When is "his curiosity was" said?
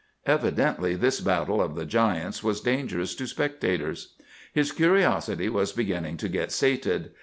4.51-5.73